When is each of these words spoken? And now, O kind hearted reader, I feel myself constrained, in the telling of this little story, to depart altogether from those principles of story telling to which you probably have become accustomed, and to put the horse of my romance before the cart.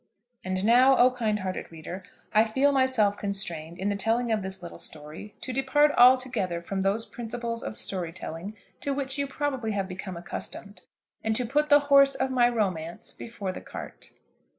And 0.43 0.65
now, 0.65 0.97
O 0.97 1.11
kind 1.11 1.41
hearted 1.41 1.71
reader, 1.71 2.01
I 2.33 2.43
feel 2.43 2.71
myself 2.71 3.19
constrained, 3.19 3.77
in 3.77 3.89
the 3.89 3.95
telling 3.95 4.31
of 4.31 4.41
this 4.41 4.63
little 4.63 4.79
story, 4.79 5.35
to 5.41 5.53
depart 5.53 5.91
altogether 5.95 6.59
from 6.59 6.81
those 6.81 7.05
principles 7.05 7.61
of 7.61 7.77
story 7.77 8.11
telling 8.11 8.57
to 8.79 8.95
which 8.95 9.19
you 9.19 9.27
probably 9.27 9.73
have 9.73 9.87
become 9.87 10.17
accustomed, 10.17 10.81
and 11.23 11.35
to 11.35 11.45
put 11.45 11.69
the 11.69 11.81
horse 11.93 12.15
of 12.15 12.31
my 12.31 12.49
romance 12.49 13.13
before 13.13 13.51
the 13.51 13.61
cart. 13.61 14.09